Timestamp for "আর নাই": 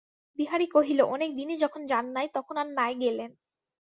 2.57-2.93